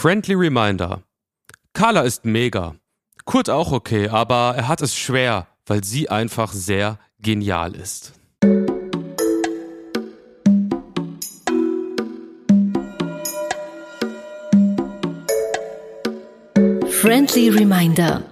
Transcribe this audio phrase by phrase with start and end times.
[0.00, 1.02] Friendly Reminder.
[1.74, 2.74] Carla ist mega.
[3.26, 8.14] Kurt auch okay, aber er hat es schwer, weil sie einfach sehr genial ist.
[16.88, 18.22] Friendly Reminder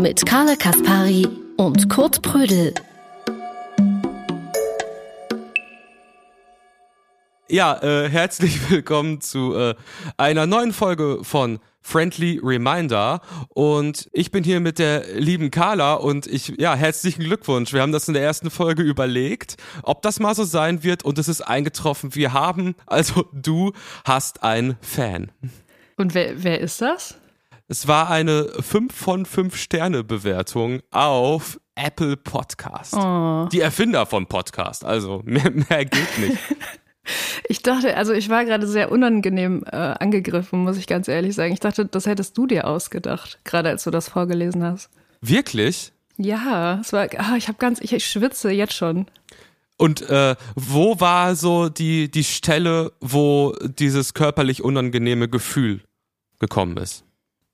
[0.00, 2.72] mit Carla Kaspari und Kurt Prödel.
[7.52, 9.74] Ja, äh, herzlich willkommen zu äh,
[10.16, 13.20] einer neuen Folge von Friendly Reminder
[13.50, 17.74] und ich bin hier mit der lieben Carla und ich, ja, herzlichen Glückwunsch.
[17.74, 21.18] Wir haben das in der ersten Folge überlegt, ob das mal so sein wird und
[21.18, 22.14] es ist eingetroffen.
[22.14, 23.74] Wir haben, also du
[24.06, 25.30] hast einen Fan.
[25.98, 27.18] Und wer, wer ist das?
[27.68, 32.94] Es war eine 5 von 5 Sterne Bewertung auf Apple Podcast.
[32.94, 33.46] Oh.
[33.52, 36.38] Die Erfinder von Podcast, also mehr, mehr geht nicht.
[37.48, 41.52] Ich dachte, also ich war gerade sehr unangenehm äh, angegriffen, muss ich ganz ehrlich sagen.
[41.52, 44.88] Ich dachte, das hättest du dir ausgedacht, gerade als du das vorgelesen hast.
[45.20, 45.92] Wirklich?
[46.16, 49.06] Ja, es war, ah, ich habe ganz, ich, ich schwitze jetzt schon.
[49.76, 55.80] Und äh, wo war so die, die Stelle, wo dieses körperlich unangenehme Gefühl
[56.38, 57.04] gekommen ist?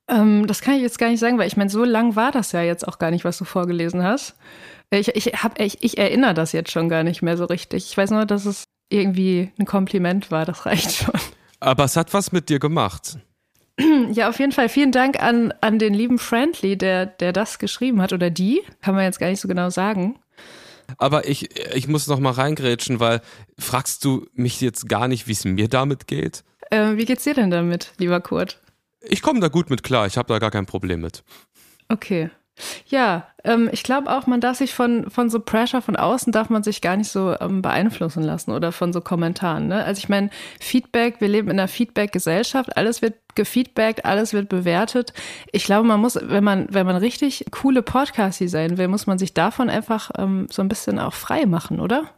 [0.08, 2.52] Ähm, das kann ich jetzt gar nicht sagen, weil ich meine, so lang war das
[2.52, 4.34] ja jetzt auch gar nicht, was du vorgelesen hast.
[4.90, 7.86] Ich, ich, hab, ich, ich erinnere das jetzt schon gar nicht mehr so richtig.
[7.90, 11.14] Ich weiß nur, dass es irgendwie ein Kompliment war, das reicht schon.
[11.60, 13.18] Aber es hat was mit dir gemacht.
[14.10, 18.02] Ja, auf jeden Fall vielen Dank an, an den lieben Friendly, der, der das geschrieben
[18.02, 18.62] hat oder die.
[18.80, 20.18] Kann man jetzt gar nicht so genau sagen.
[20.96, 23.20] Aber ich, ich muss noch mal reingrätschen, weil
[23.58, 26.42] fragst du mich jetzt gar nicht, wie es mir damit geht?
[26.70, 28.60] Äh, wie geht's dir denn damit, lieber Kurt?
[29.00, 31.22] Ich komme da gut mit klar, ich habe da gar kein Problem mit.
[31.88, 32.30] Okay.
[32.86, 36.50] Ja, ähm, ich glaube auch, man darf sich von, von so Pressure von außen darf
[36.50, 39.68] man sich gar nicht so ähm, beeinflussen lassen oder von so Kommentaren.
[39.68, 39.84] Ne?
[39.84, 45.12] Also ich meine, Feedback, wir leben in einer Feedback-Gesellschaft, alles wird gefeedbackt, alles wird bewertet.
[45.52, 49.18] Ich glaube, man muss, wenn man, wenn man richtig coole Podcasts sein will, muss man
[49.18, 52.10] sich davon einfach ähm, so ein bisschen auch frei machen, oder?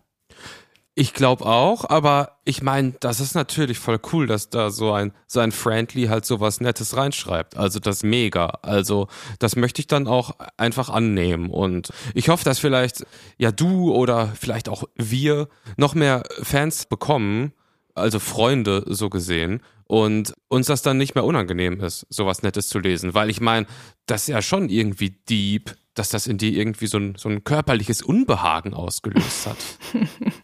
[1.00, 5.14] Ich glaube auch, aber ich meine, das ist natürlich voll cool, dass da so ein,
[5.26, 7.56] so ein Friendly halt so was Nettes reinschreibt.
[7.56, 8.58] Also das mega.
[8.60, 11.48] Also das möchte ich dann auch einfach annehmen.
[11.48, 13.06] Und ich hoffe, dass vielleicht
[13.38, 17.54] ja du oder vielleicht auch wir noch mehr Fans bekommen,
[17.94, 22.78] also Freunde so gesehen, und uns das dann nicht mehr unangenehm ist, sowas Nettes zu
[22.78, 23.14] lesen.
[23.14, 23.66] Weil ich meine,
[24.04, 27.44] das ist ja schon irgendwie deep, dass das in dir irgendwie so ein, so ein
[27.44, 29.58] körperliches Unbehagen ausgelöst hat.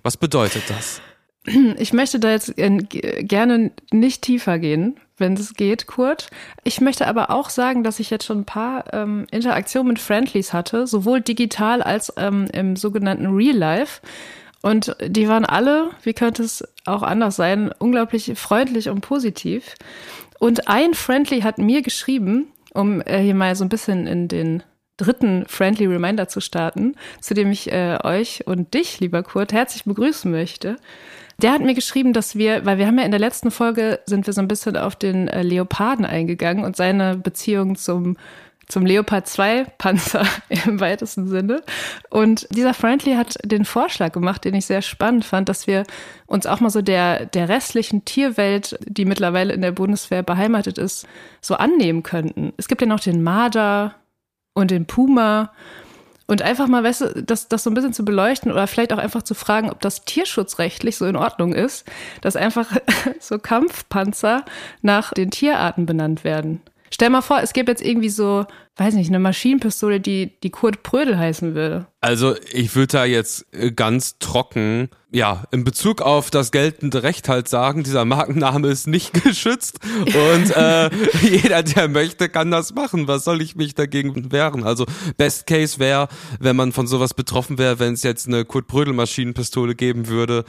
[0.03, 1.01] Was bedeutet das?
[1.79, 6.29] Ich möchte da jetzt gerne nicht tiefer gehen, wenn es geht, Kurt.
[6.63, 10.53] Ich möchte aber auch sagen, dass ich jetzt schon ein paar ähm, Interaktionen mit Friendlies
[10.53, 14.03] hatte, sowohl digital als ähm, im sogenannten Real Life.
[14.61, 19.75] Und die waren alle, wie könnte es auch anders sein, unglaublich freundlich und positiv.
[20.39, 24.63] Und ein Friendly hat mir geschrieben, um äh, hier mal so ein bisschen in den
[24.97, 29.85] dritten Friendly Reminder zu starten, zu dem ich äh, euch und dich, lieber Kurt, herzlich
[29.85, 30.77] begrüßen möchte.
[31.43, 34.27] Der hat mir geschrieben, dass wir, weil wir haben ja in der letzten Folge sind
[34.27, 38.17] wir so ein bisschen auf den äh, Leoparden eingegangen und seine Beziehung zum
[38.69, 41.63] zum Leopard 2 Panzer im weitesten Sinne.
[42.11, 45.85] Und dieser Friendly hat den Vorschlag gemacht, den ich sehr spannend fand, dass wir
[46.27, 51.07] uns auch mal so der, der restlichen Tierwelt, die mittlerweile in der Bundeswehr beheimatet ist,
[51.41, 52.53] so annehmen könnten.
[52.57, 53.95] Es gibt ja noch den Marder,
[54.57, 55.53] und den Puma
[56.27, 58.99] und einfach mal, weißt du, das, das so ein bisschen zu beleuchten oder vielleicht auch
[58.99, 61.85] einfach zu fragen, ob das tierschutzrechtlich so in Ordnung ist,
[62.23, 62.77] dass einfach
[63.21, 64.45] so Kampfpanzer
[64.83, 66.63] nach den Tierarten benannt werden.
[66.91, 70.83] Stell mal vor, es gäbe jetzt irgendwie so, weiß nicht, eine Maschinenpistole, die, die Kurt
[70.83, 71.87] Prödel heißen würde.
[72.01, 77.29] Also ich würde da jetzt äh, ganz trocken, ja, in Bezug auf das geltende Recht
[77.29, 80.91] halt sagen, dieser Markenname ist nicht geschützt und äh,
[81.23, 83.09] jeder, der möchte, kann das machen.
[83.09, 84.65] Was soll ich mich dagegen wehren?
[84.65, 84.87] Also
[85.17, 86.09] Best Case wäre,
[86.39, 90.45] wenn man von sowas betroffen wäre, wenn es jetzt eine Kurt Prödel Maschinenpistole geben würde,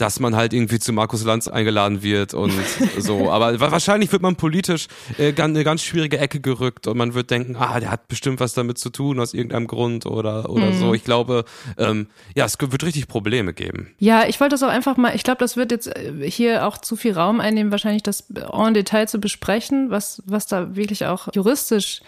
[0.00, 2.52] dass man halt irgendwie zu Markus Lanz eingeladen wird und
[2.98, 3.30] so.
[3.30, 4.88] Aber wahrscheinlich wird man politisch
[5.18, 8.54] äh, eine ganz schwierige Ecke gerückt und man wird denken, ah, der hat bestimmt was
[8.54, 10.78] damit zu tun aus irgendeinem Grund oder oder mhm.
[10.78, 10.94] so.
[10.94, 11.44] Ich glaube,
[11.76, 13.90] ähm, ja, es wird richtig Probleme geben.
[13.98, 15.14] Ja, ich wollte das auch einfach mal.
[15.14, 18.72] Ich glaube, das wird jetzt äh, hier auch zu viel Raum einnehmen, wahrscheinlich das en
[18.72, 22.00] Detail zu besprechen, was was da wirklich auch juristisch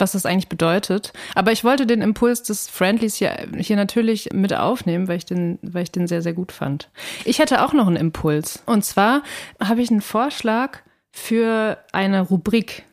[0.00, 1.12] was das eigentlich bedeutet.
[1.34, 5.58] Aber ich wollte den Impuls des Friendlies hier, hier natürlich mit aufnehmen, weil ich, den,
[5.62, 6.90] weil ich den sehr, sehr gut fand.
[7.24, 8.62] Ich hätte auch noch einen Impuls.
[8.66, 9.22] Und zwar
[9.62, 10.78] habe ich einen Vorschlag
[11.12, 12.84] für eine Rubrik.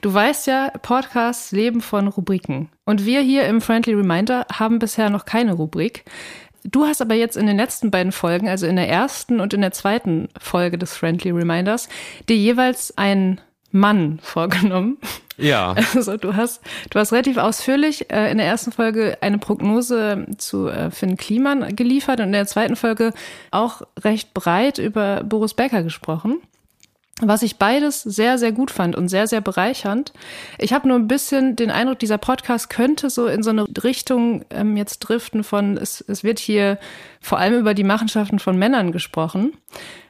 [0.00, 2.68] Du weißt ja, Podcasts leben von Rubriken.
[2.84, 6.04] Und wir hier im Friendly Reminder haben bisher noch keine Rubrik.
[6.64, 9.62] Du hast aber jetzt in den letzten beiden Folgen, also in der ersten und in
[9.62, 11.88] der zweiten Folge des Friendly Reminders,
[12.28, 13.40] dir jeweils ein
[13.72, 14.98] Mann vorgenommen.
[15.36, 15.74] Ja.
[15.94, 20.68] Also du hast, du hast relativ ausführlich äh, in der ersten Folge eine Prognose zu
[20.68, 23.12] äh, Finn Kliman geliefert und in der zweiten Folge
[23.50, 26.40] auch recht breit über Boris Becker gesprochen.
[27.20, 30.12] Was ich beides sehr, sehr gut fand und sehr, sehr bereichernd.
[30.58, 34.44] Ich habe nur ein bisschen den Eindruck, dieser Podcast könnte so in so eine Richtung
[34.50, 36.78] ähm, jetzt driften von, es, es wird hier
[37.20, 39.52] vor allem über die Machenschaften von Männern gesprochen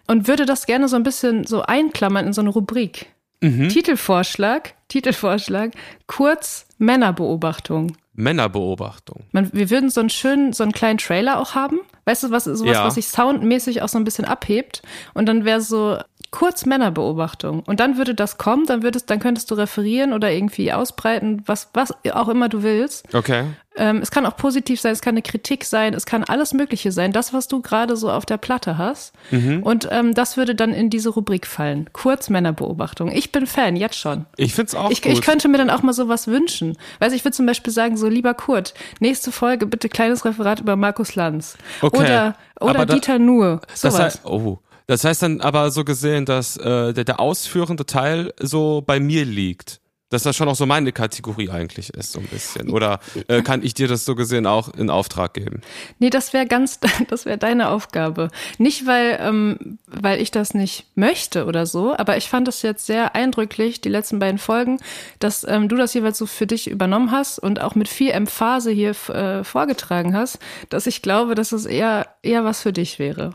[0.07, 3.07] und würde das gerne so ein bisschen so einklammern in so eine Rubrik.
[3.43, 3.69] Mhm.
[3.69, 5.73] Titelvorschlag, Titelvorschlag,
[6.07, 7.97] kurz Männerbeobachtung.
[8.15, 9.25] Männerbeobachtung.
[9.33, 11.81] Man, wir würden so einen schönen, so einen kleinen Trailer auch haben.
[12.05, 12.85] Weißt du, was, sowas, ja.
[12.85, 14.83] was sich soundmäßig auch so ein bisschen abhebt.
[15.15, 15.99] Und dann wäre so
[16.33, 17.61] kurz Männerbeobachtung.
[17.61, 21.69] Und dann würde das kommen, dann würdest, dann könntest du referieren oder irgendwie ausbreiten, was,
[21.75, 23.15] was auch immer du willst.
[23.15, 23.45] Okay.
[23.77, 26.91] Ähm, es kann auch positiv sein, es kann eine Kritik sein, es kann alles Mögliche
[26.91, 27.13] sein.
[27.13, 29.13] Das, was du gerade so auf der Platte hast.
[29.31, 29.63] Mhm.
[29.63, 31.91] Und ähm, das würde dann in diese Rubrik fallen.
[31.93, 33.13] Kurz Männerbeobachtung.
[33.13, 34.25] Ich bin Fan, jetzt schon.
[34.37, 35.13] Ich find's auch ich, gut.
[35.13, 36.77] Ich könnte mir dann auch mal sowas wünschen.
[36.99, 40.77] Weißt ich würde zum Beispiel sagen, so lieber Kurt, nächste Folge bitte kleines Referat über
[40.77, 41.59] Markus Lanz.
[41.83, 41.99] Okay.
[41.99, 43.61] Oder, oder Dieter Nuhr.
[43.75, 43.81] Sowas.
[43.81, 44.59] Das heißt, oh.
[44.93, 49.25] Das heißt dann aber so gesehen, dass äh, der, der ausführende Teil so bei mir
[49.25, 49.81] liegt.
[50.11, 52.69] Dass das schon auch so meine Kategorie eigentlich ist, so ein bisschen.
[52.69, 55.63] Oder äh, kann ich dir das so gesehen auch in Auftrag geben?
[55.99, 56.79] Nee, das wäre ganz,
[57.09, 58.29] das wäre deine Aufgabe.
[58.59, 62.85] Nicht, weil, ähm, weil ich das nicht möchte oder so, aber ich fand es jetzt
[62.85, 64.79] sehr eindrücklich, die letzten beiden Folgen,
[65.21, 68.71] dass ähm, du das jeweils so für dich übernommen hast und auch mit viel Emphase
[68.71, 73.35] hier äh, vorgetragen hast, dass ich glaube, dass es eher, eher was für dich wäre.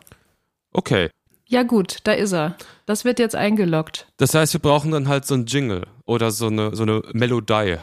[0.71, 1.09] Okay.
[1.49, 2.55] Ja gut, da ist er.
[2.85, 4.07] Das wird jetzt eingeloggt.
[4.17, 7.77] Das heißt, wir brauchen dann halt so ein Jingle oder so eine, so eine Melodie.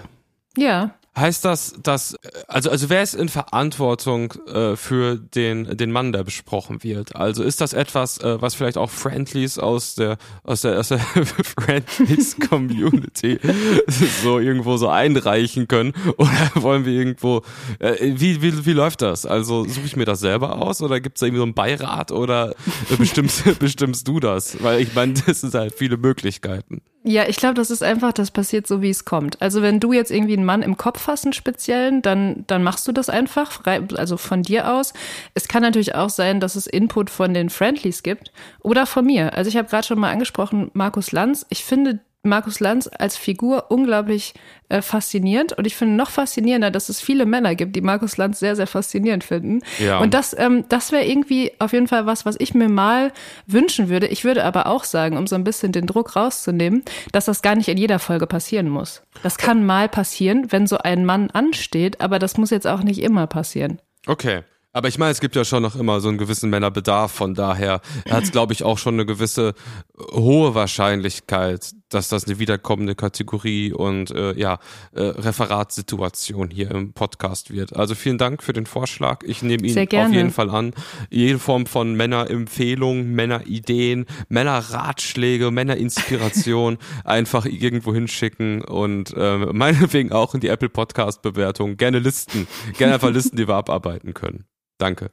[0.57, 0.95] Ja.
[1.17, 2.17] Heißt das, dass,
[2.49, 7.15] also, also wer ist in Verantwortung äh, für den, den Mann, der besprochen wird?
[7.15, 10.99] Also ist das etwas, äh, was vielleicht auch Friendlies aus der, aus der, aus der
[11.59, 13.39] Friendlies Community
[14.23, 15.93] so irgendwo so einreichen können?
[16.17, 17.43] Oder wollen wir irgendwo,
[17.79, 19.25] äh, wie, wie, wie läuft das?
[19.25, 22.11] Also suche ich mir das selber aus oder gibt es da irgendwie so einen Beirat
[22.11, 22.55] oder
[22.99, 24.61] bestimmst, bestimmst du das?
[24.63, 26.83] Weil ich meine, das sind halt viele Möglichkeiten.
[27.07, 29.43] Ja, ich glaube, das ist einfach, das passiert so, wie es kommt.
[29.43, 32.89] Also wenn du jetzt irgendwie einen Mann im Kopf hast, einen speziellen, dann, dann machst
[32.89, 34.95] du das einfach, also von dir aus.
[35.35, 39.35] Es kann natürlich auch sein, dass es Input von den Friendlies gibt oder von mir.
[39.35, 41.45] Also ich habe gerade schon mal angesprochen, Markus Lanz.
[41.51, 44.35] Ich finde Markus Lanz als Figur unglaublich
[44.69, 45.53] äh, faszinierend.
[45.53, 48.67] Und ich finde noch faszinierender, dass es viele Männer gibt, die Markus Lanz sehr, sehr
[48.67, 49.61] faszinierend finden.
[49.79, 49.99] Ja.
[50.01, 53.13] Und das, ähm, das wäre irgendwie auf jeden Fall was, was ich mir mal
[53.47, 54.07] wünschen würde.
[54.07, 56.83] Ich würde aber auch sagen, um so ein bisschen den Druck rauszunehmen,
[57.13, 59.03] dass das gar nicht in jeder Folge passieren muss.
[59.23, 63.03] Das kann mal passieren, wenn so ein Mann ansteht, aber das muss jetzt auch nicht
[63.03, 63.81] immer passieren.
[64.07, 64.43] Okay.
[64.75, 67.81] Aber ich meine, es gibt ja schon noch immer so einen gewissen Männerbedarf, von daher
[68.11, 69.55] hat es, glaube ich, auch schon eine gewisse
[69.97, 74.59] äh, hohe Wahrscheinlichkeit, dass das eine wiederkommende Kategorie und äh, ja,
[74.93, 77.77] äh, Referatssituation hier im Podcast wird.
[77.77, 79.23] Also vielen Dank für den Vorschlag.
[79.25, 80.75] Ich nehme ihn auf jeden Fall an.
[81.11, 90.41] Jede Form von Männerempfehlung, Männerideen, Männerratschläge, Männerinspiration einfach irgendwo hinschicken und äh, meinetwegen auch in
[90.41, 91.77] die Apple Podcast Bewertung.
[91.77, 94.45] Gerne Listen, gerne einfach Listen, die wir abarbeiten können.
[94.79, 95.11] Danke.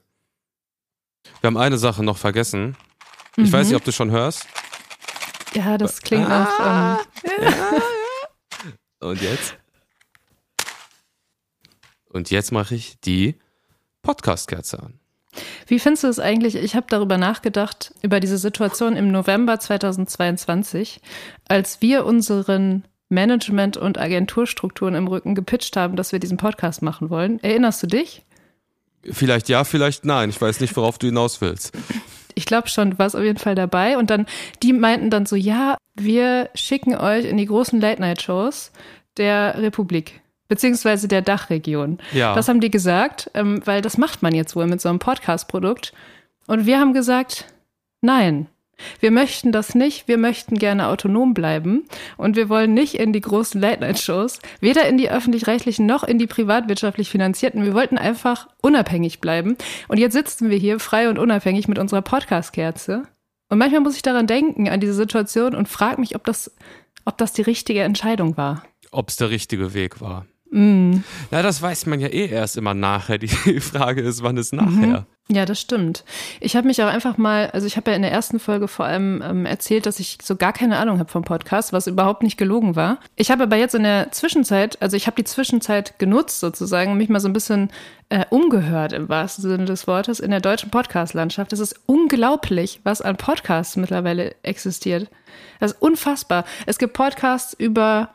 [1.42, 2.76] Wir haben eine Sache noch vergessen.
[3.38, 3.54] Ich mhm.
[3.54, 4.48] weiß nicht, ob du schon hörst.
[5.54, 7.06] Ja, das klingt ah, nach.
[7.24, 9.08] Ähm, ja.
[9.08, 9.58] Und jetzt?
[12.10, 13.36] Und jetzt mache ich die
[14.02, 15.00] Podcast-Kerze an.
[15.68, 16.56] Wie findest du es eigentlich?
[16.56, 21.00] Ich habe darüber nachgedacht, über diese Situation im November 2022,
[21.48, 27.10] als wir unseren Management- und Agenturstrukturen im Rücken gepitcht haben, dass wir diesen Podcast machen
[27.10, 27.42] wollen.
[27.44, 28.26] Erinnerst du dich?
[29.04, 30.30] Vielleicht ja, vielleicht nein.
[30.30, 31.74] Ich weiß nicht, worauf du hinaus willst.
[32.36, 33.98] Ich glaube schon, du warst auf jeden Fall dabei.
[33.98, 34.26] Und dann,
[34.62, 38.72] die meinten dann so, ja, wir schicken euch in die großen Late-Night-Shows
[39.18, 40.22] der Republik
[40.52, 42.00] beziehungsweise der Dachregion.
[42.12, 42.36] Ja.
[42.36, 45.94] Das haben die gesagt, ähm, weil das macht man jetzt wohl mit so einem Podcast-Produkt.
[46.46, 47.46] Und wir haben gesagt,
[48.02, 48.48] nein,
[49.00, 50.08] wir möchten das nicht.
[50.08, 51.86] Wir möchten gerne autonom bleiben.
[52.18, 56.28] Und wir wollen nicht in die großen Late-Night-Shows, weder in die öffentlich-rechtlichen noch in die
[56.28, 57.64] privatwirtschaftlich finanzierten.
[57.64, 59.58] Wir wollten einfach unabhängig bleiben.
[59.88, 63.04] Und jetzt sitzen wir hier frei und unabhängig mit unserer Podcast-Kerze.
[63.50, 66.56] Und manchmal muss ich daran denken, an diese Situation und frage mich, ob das,
[67.04, 68.64] ob das die richtige Entscheidung war.
[68.92, 70.26] Ob es der richtige Weg war.
[70.52, 71.04] Mm.
[71.32, 73.18] Na, das weiß man ja eh erst immer nachher.
[73.18, 73.28] Die
[73.60, 75.02] Frage ist, wann ist nachher?
[75.02, 75.06] Mhm.
[75.30, 76.04] Ja, das stimmt.
[76.42, 78.86] Ich habe mich auch einfach mal, also ich habe ja in der ersten Folge vor
[78.86, 82.38] allem ähm, erzählt, dass ich so gar keine Ahnung habe vom Podcast, was überhaupt nicht
[82.38, 83.00] gelogen war.
[83.16, 87.08] Ich habe aber jetzt in der Zwischenzeit, also ich habe die Zwischenzeit genutzt sozusagen, mich
[87.08, 87.72] mal so ein bisschen
[88.10, 91.54] äh, umgehört im wahrsten Sinne des Wortes in der deutschen Podcast-Landschaft.
[91.54, 95.10] Es ist unglaublich, was an Podcasts mittlerweile existiert.
[95.62, 96.44] Das ist unfassbar.
[96.66, 98.10] Es gibt Podcasts über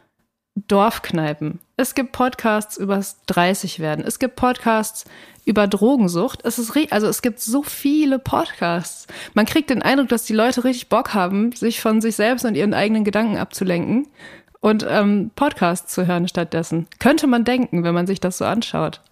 [0.54, 1.60] Dorfkneipen.
[1.78, 4.02] Es gibt Podcasts übers 30 werden.
[4.06, 5.04] Es gibt Podcasts
[5.45, 6.40] über Drogensucht.
[6.45, 9.06] Es ist also es gibt so viele Podcasts.
[9.35, 12.54] Man kriegt den Eindruck, dass die Leute richtig Bock haben, sich von sich selbst und
[12.54, 14.09] ihren eigenen Gedanken abzulenken
[14.61, 16.87] und ähm, Podcasts zu hören stattdessen.
[16.99, 19.02] Könnte man denken, wenn man sich das so anschaut.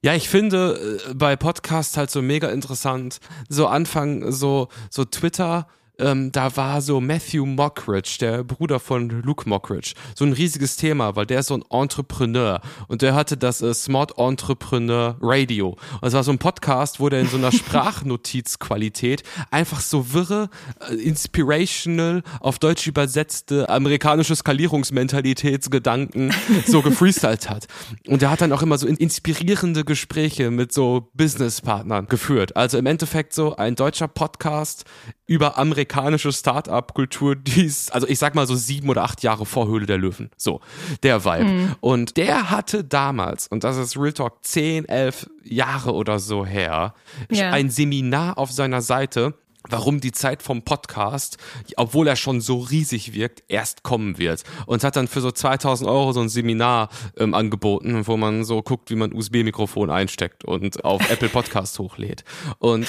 [0.00, 3.18] Ja, ich finde äh, bei Podcasts halt so mega interessant.
[3.48, 5.66] So Anfang so so Twitter
[5.98, 11.16] ähm, da war so Matthew Mockridge, der Bruder von Luke Mockridge, so ein riesiges Thema,
[11.16, 15.76] weil der ist so ein Entrepreneur und der hatte das äh, Smart Entrepreneur Radio.
[16.00, 20.50] Und es war so ein Podcast, wo der in so einer Sprachnotizqualität einfach so wirre,
[20.88, 26.32] äh, inspirational, auf Deutsch übersetzte amerikanische Skalierungsmentalitätsgedanken
[26.66, 27.66] so gefreestylt hat.
[28.06, 32.56] Und der hat dann auch immer so inspirierende Gespräche mit so Businesspartnern geführt.
[32.56, 34.84] Also im Endeffekt so ein deutscher Podcast
[35.28, 39.68] über amerikanische Start-up-Kultur, die ist, also ich sag mal so sieben oder acht Jahre vor
[39.68, 40.30] Höhle der Löwen.
[40.38, 40.60] So,
[41.02, 41.44] der Vibe.
[41.44, 41.74] Mhm.
[41.80, 46.94] Und der hatte damals, und das ist Real Talk, zehn, elf Jahre oder so her,
[47.30, 47.50] ja.
[47.50, 49.34] ein Seminar auf seiner Seite,
[49.68, 51.36] warum die Zeit vom Podcast,
[51.76, 54.44] obwohl er schon so riesig wirkt, erst kommen wird.
[54.64, 58.62] Und hat dann für so 2000 Euro so ein Seminar ähm, angeboten, wo man so
[58.62, 62.24] guckt, wie man USB-Mikrofon einsteckt und auf Apple Podcast hochlädt.
[62.60, 62.86] Und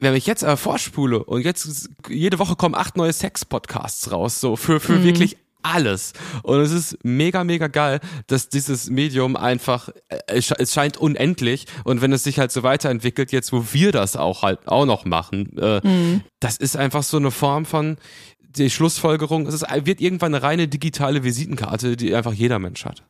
[0.00, 4.56] wenn ich jetzt äh, vorspule und jetzt jede Woche kommen acht neue Sex-Podcasts raus, so
[4.56, 5.04] für, für mhm.
[5.04, 6.14] wirklich alles.
[6.42, 11.66] Und es ist mega, mega geil, dass dieses Medium einfach, äh, es scheint unendlich.
[11.84, 15.04] Und wenn es sich halt so weiterentwickelt, jetzt wo wir das auch halt auch noch
[15.04, 16.22] machen, äh, mhm.
[16.40, 17.96] das ist einfach so eine Form von
[18.40, 19.46] die Schlussfolgerung.
[19.46, 23.02] Es ist, wird irgendwann eine reine digitale Visitenkarte, die einfach jeder Mensch hat.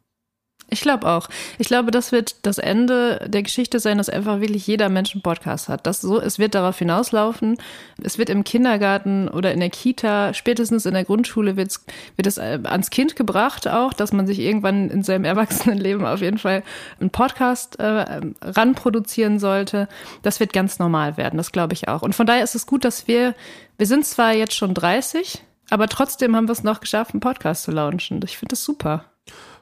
[0.70, 1.28] Ich glaube auch.
[1.58, 5.22] Ich glaube, das wird das Ende der Geschichte sein, dass einfach wirklich jeder Mensch einen
[5.22, 5.84] Podcast hat.
[5.84, 7.58] Das so, es wird darauf hinauslaufen.
[8.02, 11.84] Es wird im Kindergarten oder in der Kita, spätestens in der Grundschule wird's,
[12.14, 16.20] wird es äh, ans Kind gebracht auch, dass man sich irgendwann in seinem Erwachsenenleben auf
[16.20, 16.62] jeden Fall
[17.00, 19.88] einen Podcast äh, ranproduzieren sollte.
[20.22, 21.36] Das wird ganz normal werden.
[21.36, 22.02] Das glaube ich auch.
[22.02, 23.34] Und von daher ist es gut, dass wir,
[23.76, 27.64] wir sind zwar jetzt schon 30, aber trotzdem haben wir es noch geschafft, einen Podcast
[27.64, 28.20] zu launchen.
[28.24, 29.09] Ich finde das super.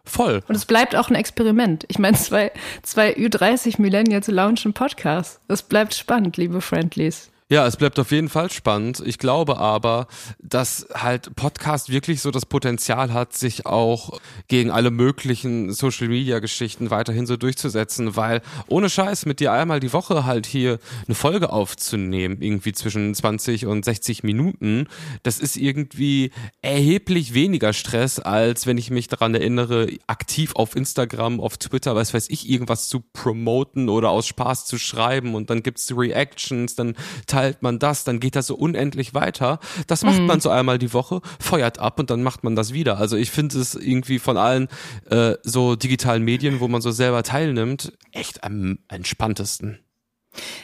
[0.09, 0.43] Voll.
[0.49, 1.85] Und es bleibt auch ein Experiment.
[1.89, 2.51] Ich meine, zwei,
[2.83, 5.41] zwei Ü30 Millennials launchen Podcast.
[5.49, 7.31] Es bleibt spannend, liebe Friendlies.
[7.51, 9.03] Ja, es bleibt auf jeden Fall spannend.
[9.07, 10.07] Ich glaube aber,
[10.39, 16.41] dass halt Podcast wirklich so das Potenzial hat, sich auch gegen alle möglichen Social Media
[16.41, 21.15] Geschichten weiterhin so durchzusetzen, weil ohne Scheiß mit dir einmal die Woche halt hier eine
[21.15, 24.87] Folge aufzunehmen, irgendwie zwischen 20 und 60 Minuten,
[25.23, 31.41] das ist irgendwie erheblich weniger Stress, als wenn ich mich daran erinnere, aktiv auf Instagram,
[31.41, 35.63] auf Twitter, was weiß ich, irgendwas zu promoten oder aus Spaß zu schreiben und dann
[35.63, 36.95] gibt's Reactions, dann
[37.39, 39.61] teilt man das, dann geht das so unendlich weiter.
[39.87, 40.27] Das macht mhm.
[40.27, 42.99] man so einmal die Woche, feuert ab und dann macht man das wieder.
[42.99, 44.67] Also ich finde es irgendwie von allen
[45.09, 49.79] äh, so digitalen Medien, wo man so selber teilnimmt, echt am entspanntesten.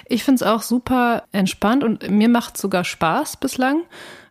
[0.07, 3.83] Ich finde es auch super entspannt und mir macht sogar Spaß bislang.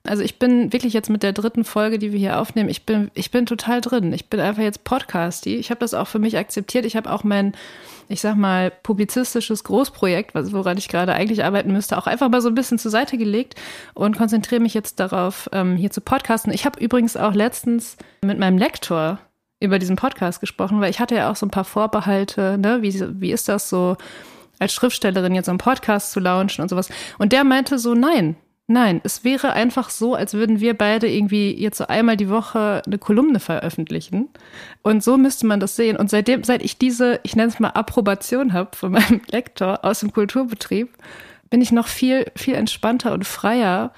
[0.06, 3.10] Also ich bin wirklich jetzt mit der dritten Folge, die wir hier aufnehmen, ich bin,
[3.14, 4.12] ich bin total drin.
[4.12, 5.56] Ich bin einfach jetzt Podcasty.
[5.56, 6.86] Ich habe das auch für mich akzeptiert.
[6.86, 7.54] Ich habe auch mein
[8.08, 12.50] ich sag mal, publizistisches Großprojekt, woran ich gerade eigentlich arbeiten müsste, auch einfach mal so
[12.50, 13.56] ein bisschen zur Seite gelegt
[13.94, 16.54] und konzentriere mich jetzt darauf, ähm, hier zu podcasten.
[16.54, 19.20] Ich habe übrigens auch letztens mit meinem Lektor
[19.60, 22.82] über diesen Podcast gesprochen, weil ich hatte ja auch so ein paar Vorbehalte, ne?
[22.82, 23.96] wie, wie ist das so,
[24.60, 26.90] als Schriftstellerin jetzt einen Podcast zu launchen und sowas.
[27.18, 28.36] Und der meinte so, nein,
[28.68, 32.82] Nein, es wäre einfach so, als würden wir beide irgendwie jetzt so einmal die Woche
[32.86, 34.30] eine Kolumne veröffentlichen.
[34.82, 35.98] Und so müsste man das sehen.
[35.98, 40.00] Und seitdem, seit ich diese, ich nenne es mal Approbation habe von meinem Lektor aus
[40.00, 40.90] dem Kulturbetrieb,
[41.50, 43.92] bin ich noch viel, viel entspannter und freier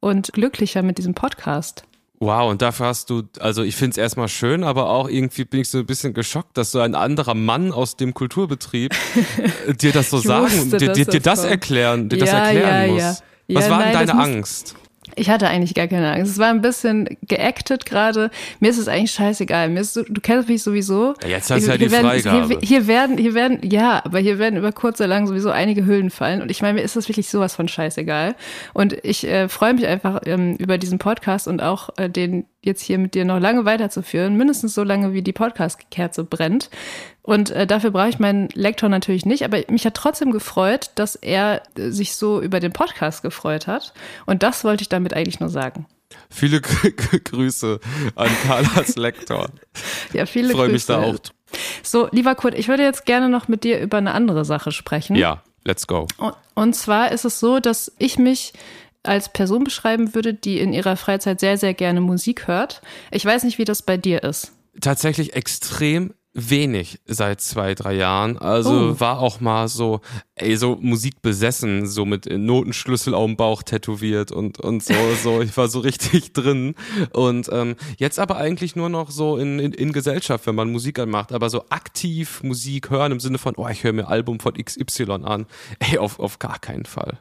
[0.00, 1.84] und glücklicher mit diesem Podcast.
[2.20, 5.60] Wow, und dafür hast du, also ich finde es erstmal schön, aber auch irgendwie bin
[5.60, 8.92] ich so ein bisschen geschockt, dass so ein anderer Mann aus dem Kulturbetrieb
[9.80, 12.92] dir das so sagen, wusste, dir, dir, dir das erklären, dir ja, das erklären ja,
[12.92, 13.22] muss.
[13.46, 13.60] Ja.
[13.60, 14.74] Was war denn deine Angst?
[15.18, 16.32] Ich hatte eigentlich gar keine Angst.
[16.32, 18.30] Es war ein bisschen geactet gerade.
[18.60, 19.68] Mir ist es eigentlich scheißegal.
[19.68, 21.14] Mir ist so, du kennst mich sowieso.
[21.22, 22.46] Ja, jetzt hast du ja die werden, Freigabe.
[22.48, 25.86] Hier, hier, werden, hier werden, ja, aber hier werden über kurz oder lang sowieso einige
[25.86, 26.42] Hüllen fallen.
[26.42, 28.34] Und ich meine, mir ist das wirklich sowas von scheißegal.
[28.74, 32.82] Und ich äh, freue mich einfach ähm, über diesen Podcast und auch äh, den jetzt
[32.82, 36.70] hier mit dir noch lange weiterzuführen, mindestens so lange, wie die Podcast-Kerze brennt.
[37.22, 41.16] Und äh, dafür brauche ich meinen Lektor natürlich nicht, aber mich hat trotzdem gefreut, dass
[41.16, 43.92] er äh, sich so über den Podcast gefreut hat.
[44.26, 45.86] Und das wollte ich damit eigentlich nur sagen.
[46.30, 46.60] Viele
[47.24, 47.80] Grüße
[48.14, 49.50] an Carlas Lektor.
[50.12, 50.72] Ja, viele Freue Grüße.
[50.72, 51.18] mich da auch.
[51.82, 55.16] So, lieber Kurt, ich würde jetzt gerne noch mit dir über eine andere Sache sprechen.
[55.16, 56.06] Ja, let's go.
[56.18, 58.52] Und, und zwar ist es so, dass ich mich
[59.08, 62.82] als Person beschreiben würde, die in ihrer Freizeit sehr, sehr gerne Musik hört.
[63.10, 64.52] Ich weiß nicht, wie das bei dir ist.
[64.80, 68.38] Tatsächlich extrem wenig seit zwei, drei Jahren.
[68.38, 69.00] Also Oh.
[69.00, 70.00] war auch mal so,
[70.36, 75.40] ey, so Musik besessen, so mit Notenschlüssel auf dem Bauch tätowiert und, und so, so.
[75.40, 76.74] Ich war so richtig drin.
[77.12, 80.98] Und ähm, jetzt aber eigentlich nur noch so in, in, in Gesellschaft, wenn man Musik
[81.00, 84.54] anmacht, aber so aktiv Musik hören im Sinne von, oh, ich höre mir Album von
[84.54, 85.46] XY an.
[85.80, 87.18] Ey, auf, auf gar keinen Fall.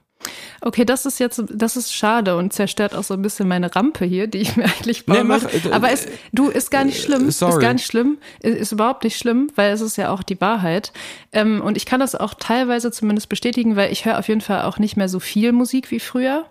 [0.62, 4.06] Okay, das ist jetzt, das ist schade und zerstört auch so ein bisschen meine Rampe
[4.06, 5.70] hier, die ich mir eigentlich bauen Nee, mach, wollte.
[5.70, 7.26] äh, Aber es, du, ist gar nicht schlimm.
[7.26, 7.62] äh, Ist sorry.
[7.62, 8.18] gar nicht schlimm.
[8.42, 10.92] Ist, ist überhaupt nicht schlimm, weil es ist ja auch die Wahrheit.
[11.32, 14.64] Ähm, und ich kann das auch teilweise zumindest bestätigen, weil ich höre auf jeden Fall
[14.64, 16.46] auch nicht mehr so viel Musik wie früher.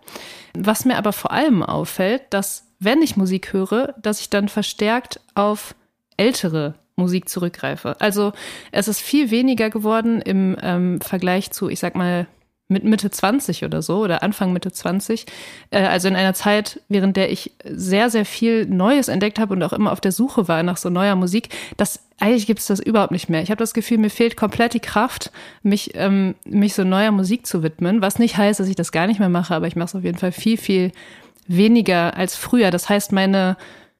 [0.56, 5.20] Was mir aber vor allem auffällt, dass wenn ich Musik höre, dass ich dann verstärkt
[5.34, 5.74] auf
[6.16, 7.96] ältere Musik zurückgreife.
[8.00, 8.32] Also
[8.72, 12.26] es ist viel weniger geworden im ähm, Vergleich zu, ich sag mal,
[12.68, 15.26] mit Mitte 20 oder so oder Anfang Mitte 20.
[15.70, 19.62] Äh, also in einer Zeit, während der ich sehr, sehr viel Neues entdeckt habe und
[19.62, 22.80] auch immer auf der Suche war nach so neuer Musik, das eigentlich gibt es das
[22.80, 23.42] überhaupt nicht mehr.
[23.42, 25.30] Ich habe das Gefühl, mir fehlt komplett die Kraft,
[25.62, 29.06] mich, ähm, mich so neuer Musik zu widmen, was nicht heißt, dass ich das gar
[29.06, 30.92] nicht mehr mache, aber ich mache es auf jeden Fall viel, viel
[31.46, 32.70] weniger als früher.
[32.70, 33.56] Das heißt, meine,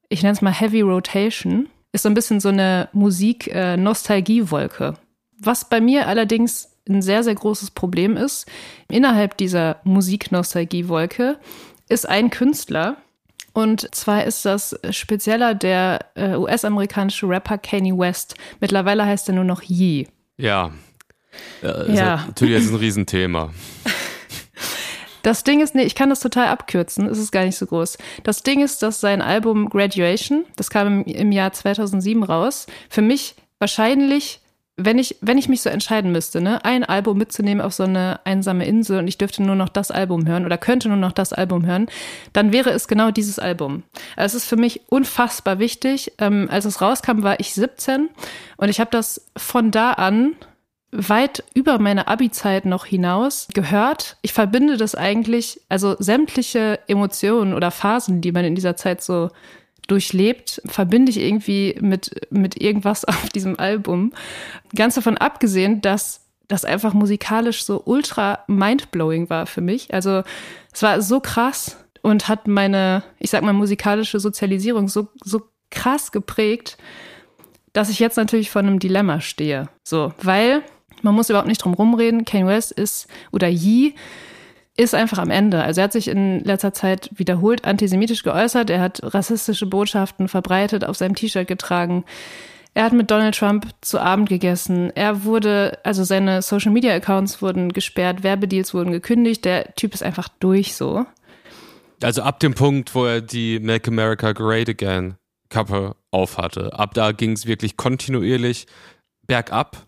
[0.08, 4.94] ich nenne es mal Heavy Rotation, ist so ein bisschen so eine Musik-Nostalgie-Wolke.
[5.38, 8.47] Was bei mir allerdings ein sehr, sehr großes Problem ist,
[8.88, 11.38] innerhalb dieser Musik-Nostalgie-Wolke
[11.88, 12.97] ist ein Künstler.
[13.52, 18.35] Und zwar ist das spezieller der äh, US-amerikanische Rapper Kanye West.
[18.61, 20.09] Mittlerweile heißt er nur noch Yee.
[20.37, 20.73] Ja.
[21.62, 22.25] Äh, ist Ja.
[22.26, 23.50] Natürlich jetzt ein Riesenthema.
[25.23, 27.99] Das Ding ist, nee, ich kann das total abkürzen, es ist gar nicht so groß.
[28.23, 33.02] Das Ding ist, dass sein Album Graduation, das kam im, im Jahr 2007 raus, für
[33.02, 34.38] mich wahrscheinlich,
[34.76, 38.21] wenn ich, wenn ich mich so entscheiden müsste, ne, ein Album mitzunehmen auf so eine
[38.25, 41.33] einsame Insel und ich dürfte nur noch das Album hören oder könnte nur noch das
[41.33, 41.87] Album hören,
[42.35, 43.85] dann wäre es genau dieses Album.
[44.16, 46.12] Also es ist für mich unfassbar wichtig.
[46.18, 48.11] Ähm, als es rauskam, war ich 17
[48.59, 50.37] und ich habe das von da an
[50.92, 54.18] weit über meine Abi-Zeit noch hinaus gehört.
[54.20, 59.31] Ich verbinde das eigentlich, also sämtliche Emotionen oder Phasen, die man in dieser Zeit so
[59.87, 64.12] durchlebt, verbinde ich irgendwie mit, mit irgendwas auf diesem Album.
[64.75, 69.92] Ganz davon abgesehen, dass das einfach musikalisch so ultra mindblowing war für mich.
[69.92, 70.22] Also
[70.72, 76.12] es war so krass und hat meine, ich sag mal, musikalische Sozialisierung so, so krass
[76.12, 76.79] geprägt,
[77.72, 79.68] dass ich jetzt natürlich vor einem Dilemma stehe.
[79.83, 80.62] So, weil
[81.03, 82.25] man muss überhaupt nicht drum rumreden.
[82.25, 83.94] Kanye West ist oder Yee
[84.77, 85.62] ist einfach am Ende.
[85.62, 88.69] Also er hat sich in letzter Zeit wiederholt antisemitisch geäußert.
[88.71, 92.05] Er hat rassistische Botschaften verbreitet, auf seinem T-Shirt getragen.
[92.75, 94.91] Er hat mit Donald Trump zu Abend gegessen.
[94.95, 99.47] Er wurde, also seine Social Media Accounts wurden gesperrt, Werbedeals wurden gekündigt.
[99.47, 101.07] Der Typ ist einfach durch so.
[102.03, 105.15] Also ab dem Punkt, wo er die Make America Great Again
[105.49, 108.67] Kappe aufhatte, ab da ging es wirklich kontinuierlich
[109.27, 109.87] bergab.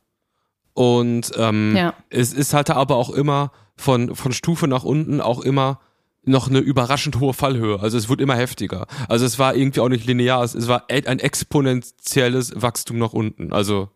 [0.73, 1.93] Und ähm, Ja.
[2.09, 5.81] es ist halt aber auch immer von, von Stufe nach unten auch immer
[6.25, 7.81] noch eine überraschend hohe Fallhöhe.
[7.81, 8.87] Also es wird immer heftiger.
[9.09, 13.13] Also es war irgendwie auch nicht linear, es, es war e- ein exponentielles Wachstum nach
[13.15, 13.53] unten.
[13.53, 13.89] Also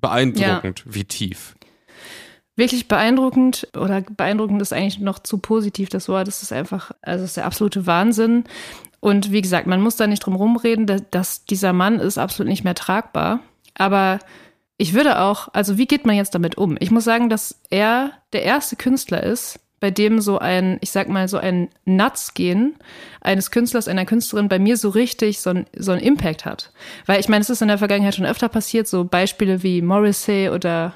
[0.00, 1.54] beeindruckend, wie tief.
[2.56, 6.26] Wirklich beeindruckend oder beeindruckend ist eigentlich noch zu positiv das Wort.
[6.26, 8.44] Das ist einfach, also es ist der absolute Wahnsinn.
[9.00, 12.50] Und wie gesagt, man muss da nicht drum rumreden, dass, dass dieser Mann ist absolut
[12.50, 13.40] nicht mehr tragbar.
[13.74, 14.18] Aber
[14.78, 16.76] ich würde auch, also wie geht man jetzt damit um?
[16.80, 21.08] Ich muss sagen, dass er der erste Künstler ist, bei dem so ein, ich sag
[21.08, 22.76] mal, so ein Nutzgehen
[23.20, 26.70] eines Künstlers, einer Künstlerin bei mir so richtig so so ein Impact hat.
[27.06, 30.50] Weil ich meine, es ist in der Vergangenheit schon öfter passiert, so Beispiele wie Morrissey
[30.50, 30.94] oder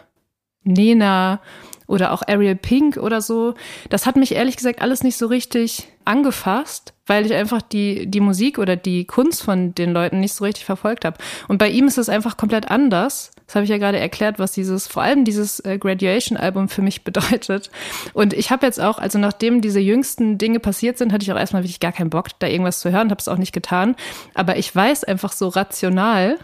[0.62, 1.40] Nena
[1.88, 3.54] oder auch Ariel Pink oder so.
[3.90, 8.20] Das hat mich ehrlich gesagt alles nicht so richtig angefasst, weil ich einfach die, die
[8.20, 11.18] Musik oder die Kunst von den Leuten nicht so richtig verfolgt habe.
[11.48, 13.32] Und bei ihm ist es einfach komplett anders.
[13.46, 17.04] Das habe ich ja gerade erklärt, was dieses, vor allem dieses äh, Graduation-Album für mich
[17.04, 17.70] bedeutet.
[18.12, 21.38] Und ich habe jetzt auch, also nachdem diese jüngsten Dinge passiert sind, hatte ich auch
[21.38, 23.94] erstmal wirklich gar keinen Bock, da irgendwas zu hören, habe es auch nicht getan.
[24.34, 26.38] Aber ich weiß einfach so rational,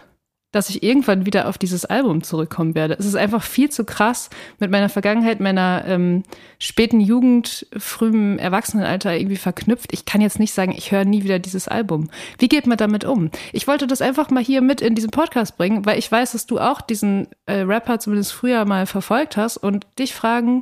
[0.53, 2.95] dass ich irgendwann wieder auf dieses Album zurückkommen werde.
[2.97, 6.23] Es ist einfach viel zu krass mit meiner Vergangenheit, meiner ähm,
[6.59, 9.91] späten Jugend, frühem Erwachsenenalter irgendwie verknüpft.
[9.91, 12.09] Ich kann jetzt nicht sagen, ich höre nie wieder dieses Album.
[12.37, 13.31] Wie geht man damit um?
[13.51, 16.45] Ich wollte das einfach mal hier mit in diesen Podcast bringen, weil ich weiß, dass
[16.45, 20.61] du auch diesen äh, Rapper zumindest früher mal verfolgt hast und dich fragen,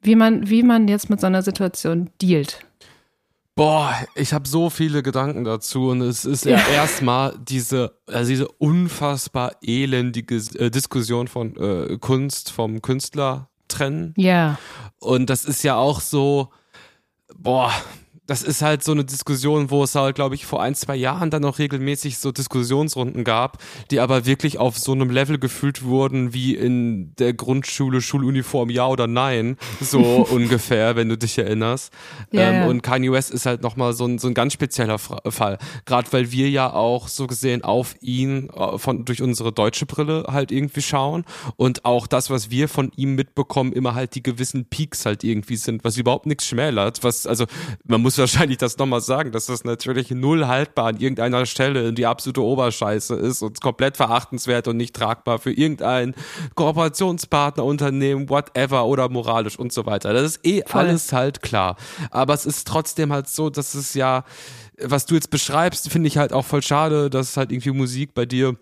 [0.00, 2.60] wie man, wie man jetzt mit so einer Situation dealt.
[3.58, 8.46] Boah, ich habe so viele Gedanken dazu und es ist ja, erstmal diese, also diese
[8.46, 14.14] unfassbar elendige äh, Diskussion von äh, Kunst vom Künstler trennen.
[14.16, 14.60] Ja.
[15.00, 16.50] Und das ist ja auch so,
[17.36, 17.72] boah,
[18.28, 21.30] das ist halt so eine Diskussion, wo es halt, glaube ich, vor ein, zwei Jahren
[21.30, 23.56] dann noch regelmäßig so Diskussionsrunden gab,
[23.90, 28.86] die aber wirklich auf so einem Level gefühlt wurden wie in der Grundschule, Schuluniform, ja
[28.86, 31.90] oder nein, so ungefähr, wenn du dich erinnerst.
[32.30, 32.66] Ja, ähm, ja.
[32.66, 35.56] Und Kanye West ist halt nochmal so ein, so ein ganz spezieller Fall.
[35.86, 40.26] Gerade weil wir ja auch so gesehen auf ihn äh, von, durch unsere deutsche Brille
[40.28, 41.24] halt irgendwie schauen
[41.56, 45.56] und auch das, was wir von ihm mitbekommen, immer halt die gewissen Peaks halt irgendwie
[45.56, 47.46] sind, was überhaupt nichts schmälert, was, also
[47.86, 52.06] man muss wahrscheinlich das nochmal sagen, dass das natürlich null haltbar an irgendeiner Stelle die
[52.06, 56.14] absolute Oberscheiße ist und komplett verachtenswert und nicht tragbar für irgendein
[56.54, 60.12] Kooperationspartner, Unternehmen, whatever oder moralisch und so weiter.
[60.12, 60.82] Das ist eh Voll.
[60.82, 61.76] alles halt klar.
[62.10, 64.24] Aber es ist trotzdem halt so, dass es ja,
[64.80, 68.26] was du jetzt beschreibst, finde ich halt auch voll schade, dass halt irgendwie Musik bei
[68.26, 68.56] dir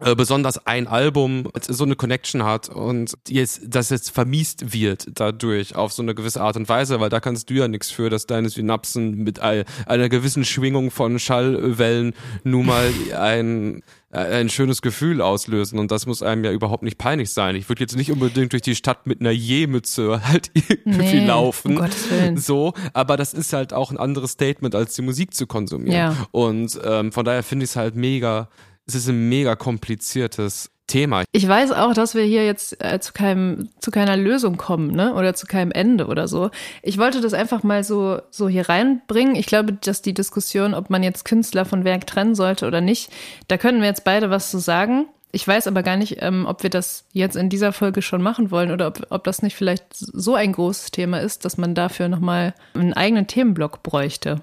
[0.00, 5.74] äh, besonders ein Album so eine Connection hat und jetzt, dass jetzt vermiest wird dadurch
[5.74, 8.26] auf so eine gewisse Art und Weise, weil da kannst du ja nichts für, dass
[8.26, 15.20] deine Synapsen mit ein, einer gewissen Schwingung von Schallwellen nun mal ein ein schönes Gefühl
[15.20, 17.54] auslösen und das muss einem ja überhaupt nicht peinlich sein.
[17.56, 21.76] Ich würde jetzt nicht unbedingt durch die Stadt mit einer Je-Mütze halt irgendwie Nee, laufen.
[21.76, 22.38] um.
[22.38, 25.94] So, aber das ist halt auch ein anderes Statement, als die Musik zu konsumieren.
[25.94, 26.16] Ja.
[26.30, 28.48] Und ähm, von daher finde ich es halt mega,
[28.88, 31.24] es ist ein mega kompliziertes Thema.
[31.32, 35.14] Ich weiß auch, dass wir hier jetzt äh, zu keinem, zu keiner Lösung kommen, ne?
[35.14, 36.50] Oder zu keinem Ende oder so.
[36.82, 39.36] Ich wollte das einfach mal so, so hier reinbringen.
[39.36, 43.12] Ich glaube, dass die Diskussion, ob man jetzt Künstler von Werk trennen sollte oder nicht,
[43.48, 45.06] da können wir jetzt beide was zu sagen.
[45.30, 48.50] Ich weiß aber gar nicht, ähm, ob wir das jetzt in dieser Folge schon machen
[48.50, 52.08] wollen oder ob, ob das nicht vielleicht so ein großes Thema ist, dass man dafür
[52.08, 54.40] nochmal einen eigenen Themenblock bräuchte.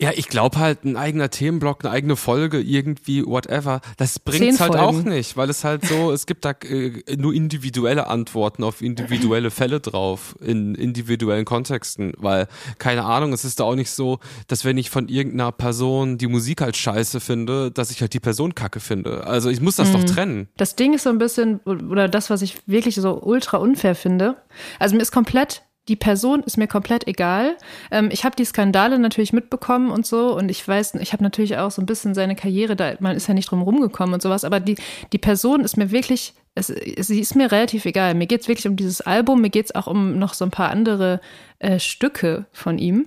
[0.00, 4.76] Ja, ich glaube halt, ein eigener Themenblock, eine eigene Folge, irgendwie, whatever, das bringt's halt
[4.76, 9.50] auch nicht, weil es halt so, es gibt da äh, nur individuelle Antworten auf individuelle
[9.50, 12.46] Fälle drauf, in individuellen Kontexten, weil,
[12.78, 16.28] keine Ahnung, es ist da auch nicht so, dass wenn ich von irgendeiner Person die
[16.28, 19.26] Musik halt scheiße finde, dass ich halt die Person kacke finde.
[19.26, 19.92] Also ich muss das Mhm.
[19.94, 20.48] doch trennen.
[20.58, 24.36] Das Ding ist so ein bisschen, oder das, was ich wirklich so ultra unfair finde.
[24.78, 27.56] Also mir ist komplett, die Person ist mir komplett egal.
[27.90, 31.56] Ähm, ich habe die Skandale natürlich mitbekommen und so und ich weiß, ich habe natürlich
[31.56, 34.44] auch so ein bisschen seine Karriere, da man ist ja nicht drum rumgekommen und sowas,
[34.44, 34.76] aber die,
[35.12, 38.14] die Person ist mir wirklich, es, sie ist mir relativ egal.
[38.14, 41.20] Mir geht's wirklich um dieses Album, mir geht's auch um noch so ein paar andere
[41.58, 43.06] äh, Stücke von ihm.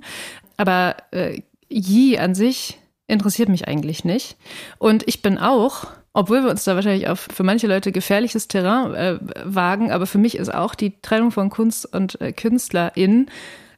[0.58, 4.38] Aber äh, Yi an sich interessiert mich eigentlich nicht.
[4.78, 8.94] Und ich bin auch, obwohl wir uns da wahrscheinlich auf für manche Leute gefährliches Terrain
[8.94, 13.30] äh, wagen, aber für mich ist auch die Trennung von Kunst und äh, KünstlerInnen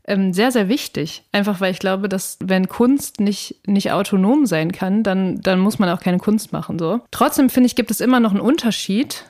[0.06, 1.24] ähm, sehr, sehr wichtig.
[1.32, 5.80] Einfach weil ich glaube, dass wenn Kunst nicht, nicht autonom sein kann, dann, dann muss
[5.80, 6.78] man auch keine Kunst machen.
[6.80, 7.02] So.
[7.12, 9.26] Trotzdem finde ich, gibt es immer noch einen Unterschied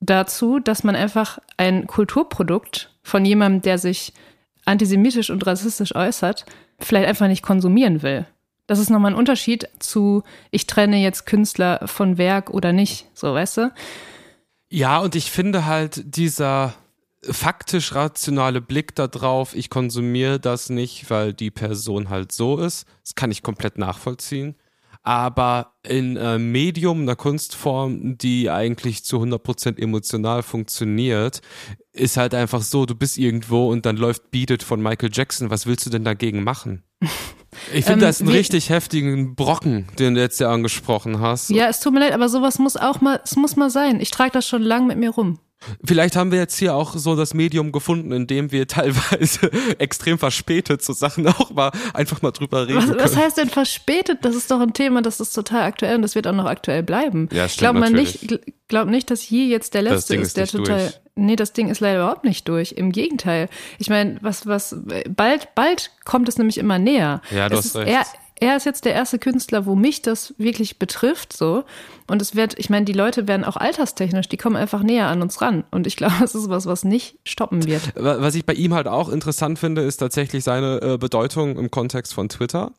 [0.00, 4.14] dazu, dass man einfach ein Kulturprodukt von jemandem, der sich
[4.64, 6.46] antisemitisch und rassistisch äußert,
[6.78, 8.26] vielleicht einfach nicht konsumieren will.
[8.70, 13.34] Das ist nochmal ein Unterschied zu, ich trenne jetzt Künstler von Werk oder nicht, so
[13.34, 13.72] weißt du?
[14.68, 16.74] Ja, und ich finde halt dieser
[17.20, 23.16] faktisch rationale Blick darauf, ich konsumiere das nicht, weil die Person halt so ist, das
[23.16, 24.54] kann ich komplett nachvollziehen.
[25.02, 31.42] Aber in äh, Medium, einer Kunstform, die eigentlich zu 100% emotional funktioniert,
[31.92, 35.50] ist halt einfach so, du bist irgendwo und dann läuft Beat It von Michael Jackson.
[35.50, 36.84] Was willst du denn dagegen machen?
[37.72, 41.50] Ich finde, Ähm, das ist ein richtig heftigen Brocken, den du jetzt ja angesprochen hast.
[41.50, 44.00] Ja, es tut mir leid, aber sowas muss auch mal, es muss mal sein.
[44.00, 45.38] Ich trage das schon lang mit mir rum.
[45.84, 50.18] Vielleicht haben wir jetzt hier auch so das Medium gefunden, in dem wir teilweise extrem
[50.18, 53.00] verspätet zu Sachen auch mal einfach mal drüber reden Was, können.
[53.00, 54.18] was heißt denn verspätet?
[54.22, 56.82] Das ist doch ein Thema, das ist total aktuell und das wird auch noch aktuell
[56.82, 57.28] bleiben.
[57.32, 58.22] Ja, ich stimmt, glaube mal natürlich.
[58.22, 60.78] nicht, gl- glaub nicht, dass je jetzt der letzte ist, ist der total.
[60.80, 61.00] durch.
[61.16, 62.72] Nee, das Ding ist leider überhaupt nicht durch.
[62.72, 63.48] Im Gegenteil.
[63.78, 64.74] Ich meine, was, was,
[65.14, 67.20] bald, bald kommt es nämlich immer näher.
[67.30, 68.06] Ja, du es hast ist, recht.
[68.40, 71.64] Er, ist jetzt der erste Künstler, wo mich das wirklich betrifft, so.
[72.08, 75.22] Und es wird, ich meine, die Leute werden auch alterstechnisch, die kommen einfach näher an
[75.22, 75.64] uns ran.
[75.70, 77.92] Und ich glaube, das ist was, was nicht stoppen wird.
[77.94, 82.14] Was ich bei ihm halt auch interessant finde, ist tatsächlich seine äh, Bedeutung im Kontext
[82.14, 82.72] von Twitter.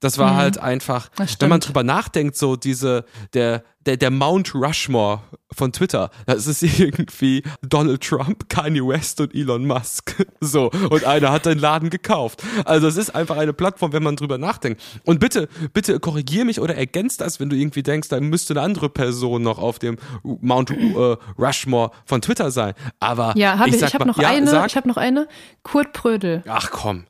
[0.00, 1.08] Das war halt einfach,
[1.40, 6.62] wenn man drüber nachdenkt, so diese, der, der, der Mount Rushmore von Twitter, das ist
[6.78, 10.14] irgendwie Donald Trump, Kanye West und Elon Musk.
[10.40, 10.70] So.
[10.70, 12.42] Und einer hat den Laden gekauft.
[12.64, 14.80] Also es ist einfach eine Plattform, wenn man drüber nachdenkt.
[15.04, 18.62] Und bitte, bitte korrigier mich oder ergänzt das, wenn du irgendwie denkst, da müsste eine
[18.62, 22.74] andere Person noch auf dem Mount äh, Rushmore von Twitter sein.
[23.00, 25.26] Aber Ja, hab ich, ich, sag habe noch ja, eine, sag- ich habe noch eine.
[25.64, 26.44] Kurt Prödel.
[26.46, 27.04] Ach komm.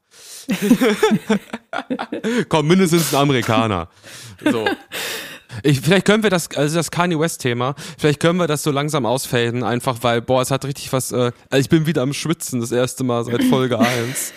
[2.48, 3.88] komm, mindestens ein Amerikaner.
[4.44, 4.66] So.
[5.62, 9.06] Ich, vielleicht können wir das, also das Kanye West-Thema, vielleicht können wir das so langsam
[9.06, 12.60] ausfaden, einfach weil, boah, es hat richtig was, äh, also ich bin wieder am Schwitzen,
[12.60, 14.32] das erste Mal seit Folge 1.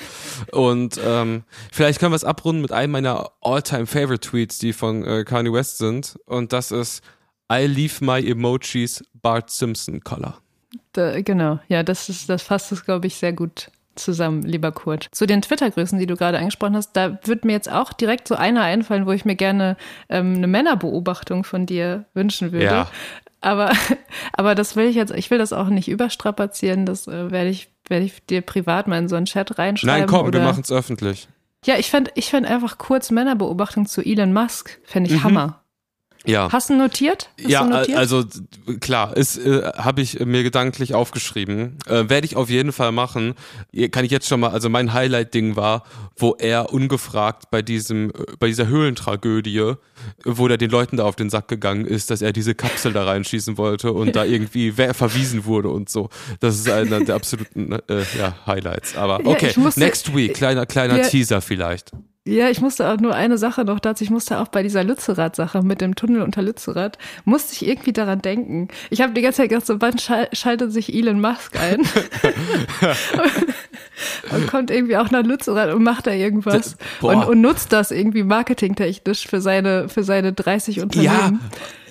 [0.51, 5.53] Und ähm, vielleicht können wir es abrunden mit einem meiner All-Time-Favorite-Tweets, die von äh, Kanye
[5.53, 6.17] West sind.
[6.25, 7.03] Und das ist
[7.51, 10.41] I leave my emojis Bart Simpson Color.
[10.93, 15.07] Da, genau, ja, das ist, das fasst es, glaube ich, sehr gut zusammen, lieber Kurt.
[15.11, 18.35] Zu den Twitter-Grüßen, die du gerade angesprochen hast, da wird mir jetzt auch direkt so
[18.35, 19.77] einer einfallen, wo ich mir gerne
[20.09, 22.65] ähm, eine Männerbeobachtung von dir wünschen würde.
[22.65, 22.91] Ja.
[23.41, 23.71] Aber,
[24.33, 27.69] aber das will ich jetzt, ich will das auch nicht überstrapazieren, das äh, werde ich,
[27.87, 30.01] werde ich dir privat mal in so einen Chat reinschreiben.
[30.01, 31.27] Nein, komm, oder, wir machen es öffentlich.
[31.65, 35.60] Ja, ich fand, ich fand einfach kurz Männerbeobachtung zu Elon Musk, fände ich Hammer.
[36.25, 36.51] Ja.
[36.51, 37.29] Hast du notiert?
[37.39, 37.97] Hast ja, du notiert?
[37.97, 38.23] also
[38.79, 41.77] klar, ist äh, habe ich mir gedanklich aufgeschrieben.
[41.87, 43.33] Äh, Werde ich auf jeden Fall machen.
[43.91, 45.83] Kann ich jetzt schon mal, also mein Highlight-Ding war,
[46.17, 49.73] wo er ungefragt bei diesem, äh, bei dieser Höhlentragödie,
[50.23, 53.03] wo der den Leuten da auf den Sack gegangen ist, dass er diese Kapsel da
[53.05, 56.09] reinschießen wollte und da irgendwie verwiesen wurde und so.
[56.39, 58.95] Das ist einer der absoluten äh, ja, Highlights.
[58.95, 61.07] Aber Ja, okay, ich musste- next week, kleiner, kleiner Ja.
[61.07, 61.91] Teaser vielleicht.
[62.27, 64.03] Ja, ich musste auch nur eine Sache noch dazu.
[64.03, 68.21] Ich musste auch bei dieser Lützerath-Sache mit dem Tunnel unter Lützerath, musste ich irgendwie daran
[68.21, 68.67] denken.
[68.91, 71.81] Ich habe die ganze Zeit gedacht, so wann schal schaltet sich Elon Musk ein?
[74.31, 78.23] und kommt irgendwie auch nach Lützerath und macht da irgendwas und, und nutzt das irgendwie
[78.23, 81.39] marketingtechnisch für seine, für seine 30 Ja, Unternehmen.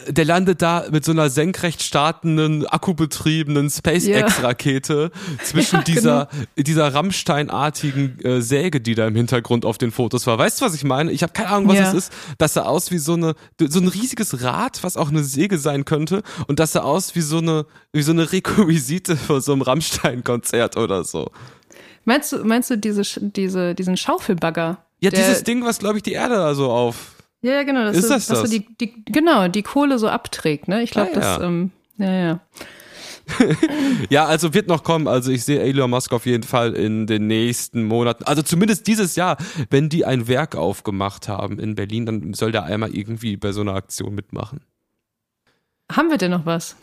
[0.09, 5.11] Der landet da mit so einer senkrecht startenden, akkubetriebenen SpaceX-Rakete
[5.45, 10.39] zwischen Ja, dieser, dieser Rammstein-artigen äh, Säge, die da im Hintergrund auf den Fotos war.
[10.39, 11.13] Weißt du, was ich meine?
[11.13, 11.89] Ich habe keine Ahnung, was Ja.
[11.89, 12.13] es ist.
[12.39, 15.85] Das sah aus wie so eine, so ein riesiges Rad, was auch eine Säge sein
[15.85, 16.23] könnte.
[16.47, 20.77] Und das sah aus wie so eine, wie so eine Requisite für so ein Rammstein-Konzert
[20.77, 21.31] oder so.
[22.05, 24.79] Meinst du, meinst du diese, diese, diesen Schaufelbagger?
[25.01, 27.13] Ja, dieses Ding, was, glaube ich, die Erde da so auf.
[27.43, 27.85] Ja, ja, genau.
[27.85, 28.51] Das Ist so, das dass das?
[28.51, 30.83] die, die, genau, die Kohle so abträgt, ne?
[30.83, 31.43] Ich glaube, Ah, das, ja.
[31.43, 32.41] ähm, ja, ja.
[34.11, 35.07] Ja, also wird noch kommen.
[35.09, 38.25] Also ich sehe Elon Musk auf jeden Fall in den nächsten Monaten.
[38.25, 39.37] Also zumindest dieses Jahr,
[39.71, 43.61] wenn die ein Werk aufgemacht haben in Berlin, dann soll der einmal irgendwie bei so
[43.61, 44.61] einer Aktion mitmachen.
[45.93, 46.77] Haben wir denn noch was?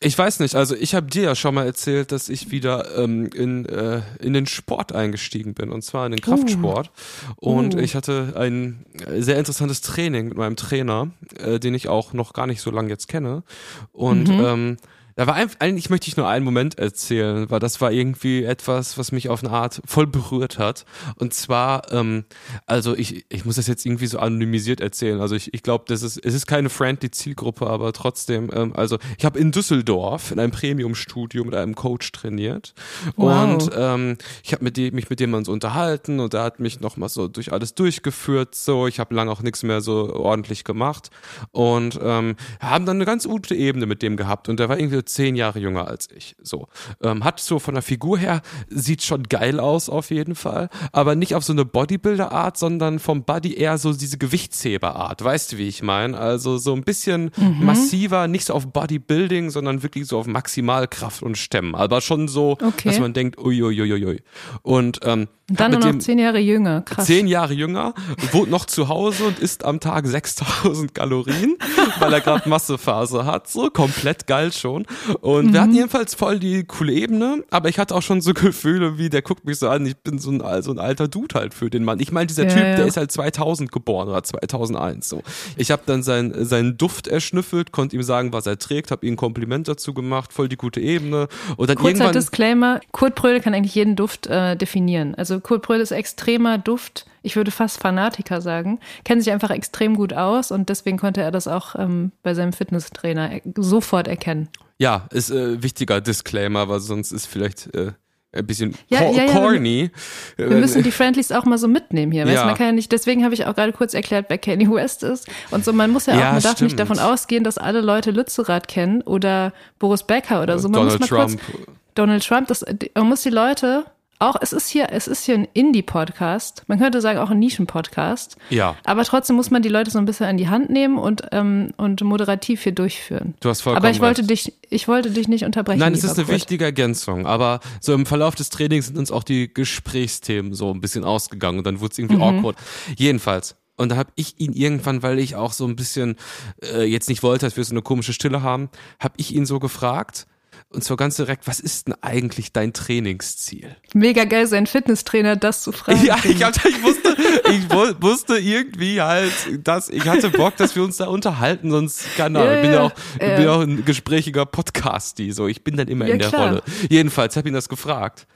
[0.00, 3.28] Ich weiß nicht, also ich habe dir ja schon mal erzählt, dass ich wieder ähm,
[3.34, 6.92] in, äh, in den Sport eingestiegen bin, und zwar in den Kraftsport.
[7.34, 7.78] Und Uh.
[7.78, 8.86] ich hatte ein
[9.18, 12.90] sehr interessantes Training mit meinem Trainer, äh, den ich auch noch gar nicht so lange
[12.90, 13.42] jetzt kenne.
[13.90, 14.76] Und ähm,
[15.18, 18.98] da war einfach, eigentlich möchte ich nur einen Moment erzählen, weil das war irgendwie etwas,
[18.98, 20.84] was mich auf eine Art voll berührt hat.
[21.16, 22.24] Und zwar, ähm,
[22.66, 25.20] also ich, ich muss das jetzt irgendwie so anonymisiert erzählen.
[25.20, 28.98] Also ich, ich glaube, das ist, es ist keine friendly Zielgruppe, aber trotzdem, ähm, also
[29.18, 32.74] ich habe in Düsseldorf in einem Premium-Studio mit einem Coach trainiert.
[33.16, 33.64] Wow.
[33.64, 36.60] Und ähm, ich habe mit dem, mich mit dem mal so unterhalten und er hat
[36.60, 38.54] mich nochmal so durch alles durchgeführt.
[38.54, 41.10] So, ich habe lange auch nichts mehr so ordentlich gemacht.
[41.50, 44.48] Und ähm, haben dann eine ganz gute Ebene mit dem gehabt.
[44.48, 46.36] Und der war irgendwie zehn Jahre jünger als ich.
[46.42, 46.68] So.
[47.02, 50.68] Ähm, hat so von der Figur her, sieht schon geil aus auf jeden Fall.
[50.92, 55.22] Aber nicht auf so eine Bodybuilder-Art, sondern vom Body eher so diese Gewichtsheber-Art.
[55.22, 56.18] Weißt du, wie ich meine?
[56.18, 61.36] Also so ein bisschen massiver, nicht so auf Bodybuilding, sondern wirklich so auf Maximalkraft und
[61.38, 61.74] Stemmen.
[61.74, 62.88] Aber schon so, Okay.
[62.88, 64.22] dass man denkt, uiuiuiui.
[64.62, 66.82] Und ähm, Und dann nur noch zehn Jahre jünger.
[66.82, 67.06] Krass.
[67.06, 67.94] zehn Jahre jünger,
[68.32, 71.56] wohnt noch zu Hause und isst am Tag 6000 Kalorien,
[71.98, 73.48] weil er gerade Massephase hat.
[73.48, 74.86] So komplett geil schon.
[75.20, 78.98] Und wir hatten jedenfalls voll die coole Ebene, aber ich hatte auch schon so Gefühle
[78.98, 81.54] wie, der guckt mich so an, ich bin so ein, so ein alter Dude halt
[81.54, 82.00] für den Mann.
[82.00, 82.76] Ich meine, dieser Ja, Typ, ja.
[82.76, 85.22] der ist halt 2000 geboren oder 2001 so.
[85.56, 89.14] Ich habe dann seinen seinen Duft erschnüffelt, konnte ihm sagen, was er trägt, habe ihm
[89.14, 91.28] ein Kompliment dazu gemacht, voll die gute Ebene.
[91.56, 95.14] Und dann Kurzer irgendwann Disclaimer, Kurt Brödel kann eigentlich jeden Duft äh, definieren.
[95.14, 99.96] Also Kurt Brödel ist extremer Duft, ich würde fast Fanatiker sagen, kennt sich einfach extrem
[99.96, 104.48] gut aus und deswegen konnte er das auch ähm, bei seinem Fitnesstrainer er sofort erkennen.
[104.78, 107.92] Ja, ist äh, wichtiger Disclaimer, weil sonst ist vielleicht äh,
[108.32, 109.90] ein bisschen Ja, ja, ja, corny.
[110.36, 112.26] Wir müssen die Friendlies auch mal so mitnehmen hier.
[112.26, 112.44] Weißt?
[112.44, 115.28] Man kann ja nicht, deswegen habe ich auch gerade kurz erklärt, wer Kanye West ist.
[115.50, 116.60] Und so, man muss ja auch, man darf stimmt.
[116.70, 120.68] nicht davon ausgehen, dass alle Leute Lützerath kennen oder Boris Becker oder so.
[120.68, 121.40] Man Donald muss mal Trump.
[121.44, 122.64] kurz Donald Trump, das,
[122.94, 123.84] man muss die Leute
[124.18, 126.64] auch, es ist hier, es ist hier ein Indie-Podcast.
[126.66, 128.36] Man könnte sagen auch ein Nischen-Podcast.
[128.50, 128.76] Ja.
[128.84, 131.72] Aber trotzdem muss man die Leute so ein bisschen an die Hand nehmen und, ähm,
[131.76, 133.34] und moderativ hier durchführen.
[133.40, 134.30] Du hast vollkommen Aber ich wollte recht.
[134.30, 135.78] dich, ich wollte dich nicht unterbrechen.
[135.78, 136.34] Nein, es ist eine Kurt.
[136.34, 140.80] wichtige Ergänzung, aber so im Verlauf des Trainings sind uns auch die Gesprächsthemen so ein
[140.80, 142.56] bisschen ausgegangen und dann wurde es irgendwie awkward.
[142.96, 143.56] Jedenfalls.
[143.76, 146.16] Und da habe ich ihn irgendwann, weil ich auch so ein bisschen
[146.60, 149.60] äh, jetzt nicht wollte, dass wir so eine komische Stille haben, habe ich ihn so
[149.60, 150.26] gefragt
[150.70, 153.74] und zwar ganz direkt, was ist denn eigentlich dein Trainingsziel?
[153.94, 156.04] Mega geil, sein Fitnesstrainer das zu fragen.
[156.04, 157.16] Ja, ich, hab, ich wusste,
[157.50, 159.32] ich wu- wusste irgendwie halt,
[159.66, 162.50] dass ich hatte Bock, dass wir uns da unterhalten, sonst keine Ahnung.
[162.52, 165.64] Ja, ich bin ja ja, auch, ich bin ja auch ein gesprächiger Podcasti, so ich
[165.64, 166.48] bin dann immer Ja, in der klar.
[166.48, 166.62] Rolle.
[166.90, 168.26] Jedenfalls habe ihn das gefragt.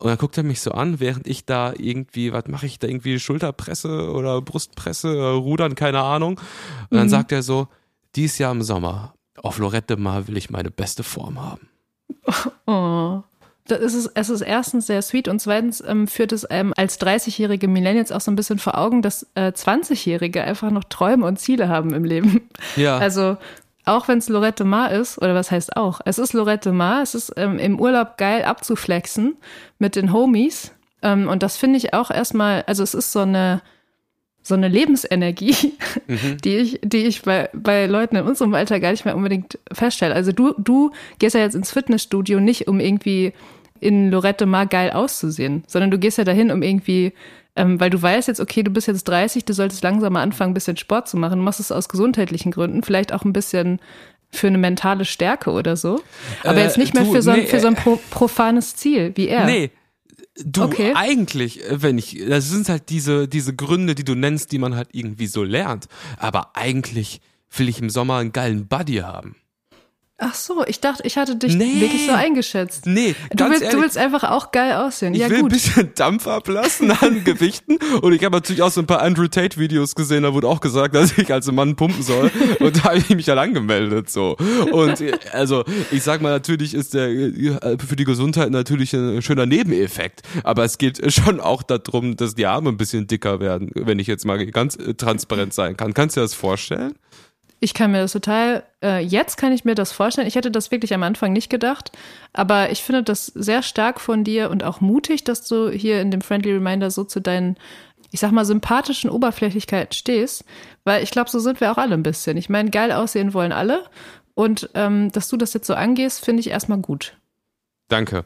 [0.00, 2.86] Und dann guckt er mich so an, während ich da irgendwie, was mache ich da
[2.86, 6.38] irgendwie, Schulterpresse oder Brustpresse, äh, Rudern, keine Ahnung.
[6.90, 7.66] Und dann sagt er so,
[8.14, 11.68] dies Jahr im Sommer, auf Lorette Mar will ich meine beste Form haben.
[12.66, 13.20] Oh.
[13.66, 17.68] Das ist, es- ist erstens sehr sweet und zweitens ähm, führt es einem als 30-jährige
[17.68, 21.68] Millennials auch so ein bisschen vor Augen, dass äh, 20-Jährige einfach noch Träume und Ziele
[21.68, 22.48] haben im Leben.
[22.76, 22.96] Ja.
[22.96, 23.36] Also
[23.84, 27.14] auch wenn es Lorette Mar ist, oder was heißt auch, es ist Lorette Mar, es
[27.14, 29.36] ist ähm, im Urlaub geil abzuflexen
[29.78, 30.72] mit den Homies.
[31.02, 33.60] Ähm, und das finde ich auch erstmal, also es ist so eine,
[34.48, 35.54] so eine Lebensenergie,
[36.44, 40.14] die ich, die ich bei, bei Leuten in unserem Alter gar nicht mehr unbedingt feststelle.
[40.14, 43.32] Also du, du gehst ja jetzt ins Fitnessstudio nicht, um irgendwie
[43.80, 47.12] in Lorette Mar geil auszusehen, sondern du gehst ja dahin, um irgendwie,
[47.54, 50.50] ähm, weil du weißt jetzt, okay, du bist jetzt 30, du solltest langsam mal anfangen,
[50.50, 51.38] ein bisschen Sport zu machen.
[51.38, 53.80] Du machst es aus gesundheitlichen Gründen, vielleicht auch ein bisschen
[54.30, 56.00] für eine mentale Stärke oder so.
[56.42, 58.76] Aber Äh, jetzt nicht mehr du, für so ein, nee, für so ein pro, profanes
[58.76, 59.46] Ziel wie er.
[59.46, 59.70] Nee.
[60.44, 60.92] Du, Okay.
[60.94, 64.74] eigentlich, äh, wenn ich, das sind halt diese, diese Gründe, die du nennst, die man
[64.76, 65.86] halt irgendwie so lernt.
[66.16, 67.20] Aber eigentlich
[67.56, 69.36] will ich im Sommer einen geilen Buddy haben.
[70.20, 71.80] Ach so, ich dachte, ich hatte dich Nee.
[71.80, 72.86] wirklich so eingeschätzt.
[72.86, 75.14] Nee, Du willst, ehrlich, du willst einfach auch geil aussehen.
[75.14, 75.52] ich ja, will ein gut.
[75.52, 77.76] bisschen Dampf ablassen an Gewichten.
[78.02, 80.58] Und ich habe natürlich auch so ein paar Andrew Tate Videos gesehen, da wurde auch
[80.60, 82.32] gesagt, dass ich als Mann pumpen soll.
[82.58, 84.36] Und da habe ich mich dann angemeldet, so.
[84.72, 85.00] Und
[85.32, 90.22] also, ich sag mal, natürlich ist der für die Gesundheit natürlich ein schöner Nebeneffekt.
[90.42, 94.08] Aber es geht schon auch darum, dass die Arme ein bisschen dicker werden, wenn ich
[94.08, 95.94] jetzt mal ganz transparent sein kann.
[95.94, 96.94] Kannst du dir das vorstellen?
[97.60, 100.28] Ich kann mir das total, äh, jetzt kann ich mir das vorstellen.
[100.28, 101.90] Ich hätte das wirklich am Anfang nicht gedacht,
[102.32, 106.10] aber ich finde das sehr stark von dir und auch mutig, dass du hier in
[106.10, 107.56] dem Friendly Reminder so zu deinen,
[108.12, 110.44] ich sag mal, sympathischen Oberflächlichkeiten stehst,
[110.84, 112.36] weil ich glaube, so sind wir auch alle ein bisschen.
[112.36, 113.84] Ich meine, geil aussehen wollen alle
[114.34, 117.16] und ähm, dass du das jetzt so angehst, finde ich erstmal gut.
[117.88, 118.24] Danke.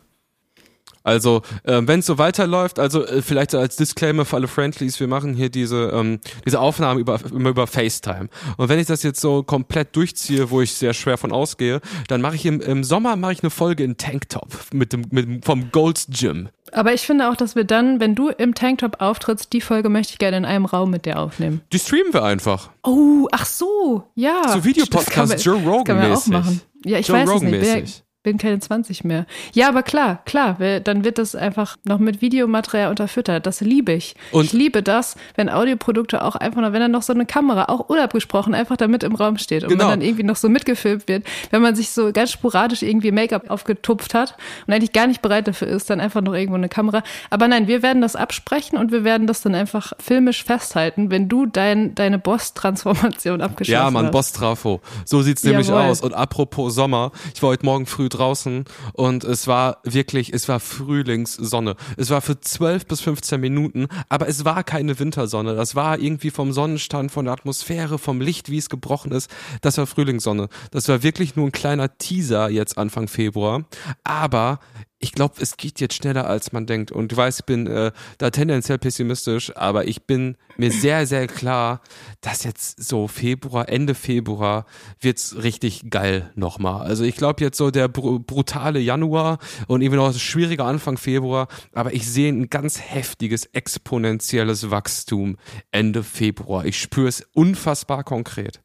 [1.02, 5.08] Also, äh, wenn es so weiterläuft, also äh, vielleicht als Disclaimer für alle Friendlies, wir
[5.08, 8.28] machen hier diese, ähm, diese Aufnahmen über, immer über FaceTime.
[8.56, 12.20] Und wenn ich das jetzt so komplett durchziehe, wo ich sehr schwer von ausgehe, dann
[12.20, 15.42] mache ich im, im Sommer mache ich eine Folge in Tanktop mit dem, mit dem
[15.42, 16.48] vom Gold's Gym.
[16.72, 20.14] Aber ich finde auch, dass wir dann, wenn du im Tanktop auftrittst, die Folge möchte
[20.14, 21.60] ich gerne in einem Raum mit dir aufnehmen.
[21.72, 22.70] Die streamen wir einfach.
[22.82, 24.48] Oh, ach so, ja.
[24.48, 26.32] So Videopodcast, Joe Rogan das kann man auch mäßig.
[26.32, 26.60] machen.
[26.84, 27.50] Ja, ich Joe weiß es nicht.
[27.52, 28.04] Mäßig.
[28.22, 29.26] Bin keine 20 mehr.
[29.52, 33.46] Ja, aber klar, klar, dann wird das einfach noch mit Videomaterial unterfüttert.
[33.46, 34.14] Das liebe ich.
[34.30, 37.64] Und- ich liebe das, wenn Audioprodukte auch einfach noch, wenn dann noch so eine Kamera,
[37.68, 39.84] auch unabgesprochen, einfach da mit im Raum steht und Genau.
[39.84, 43.50] man dann irgendwie noch so mitgefilmt wird, wenn man sich so ganz sporadisch irgendwie Make-up
[43.50, 47.02] aufgetupft hat und eigentlich gar nicht bereit dafür ist, dann einfach noch irgendwo eine Kamera.
[47.30, 51.28] Aber nein, wir werden das absprechen und wir werden das dann einfach filmisch festhalten, wenn
[51.28, 54.12] du dein, deine Boss-Transformation abgeschlossen Ja, Mann, hast.
[54.12, 54.80] Boss Trafo.
[55.04, 55.82] So sieht's nämlich Jawohl.
[55.82, 56.00] aus.
[56.00, 60.60] Und apropos Sommer, ich war heute Morgen früh draußen und es war wirklich, es war
[60.60, 61.76] Frühlingssonne.
[61.96, 65.54] Es war für 12 bis 15 Minuten, aber es war keine Wintersonne.
[65.54, 69.30] Das war irgendwie vom Sonnenstand, von der Atmosphäre, vom Licht, wie es gebrochen ist.
[69.60, 70.48] Das war Frühlingssonne.
[70.70, 73.64] Das war wirklich nur ein kleiner Teaser jetzt Anfang Februar.
[74.04, 74.60] Aber
[75.02, 76.92] ich glaube, es geht jetzt schneller, als man denkt.
[76.92, 81.26] Und du weißt, ich bin äh, da tendenziell pessimistisch, aber ich bin mir sehr, sehr
[81.26, 81.80] klar,
[82.20, 84.64] dass jetzt so Februar, Ende Februar
[85.00, 86.86] wird's richtig geil nochmal.
[86.86, 90.96] Also ich glaube jetzt so der br brutale Januar und eben noch ein schwieriger Anfang
[90.96, 95.36] Februar, aber ich sehe ein ganz heftiges, exponentielles Wachstum
[95.72, 96.64] Ende Februar.
[96.64, 98.60] Ich spüre es unfassbar konkret.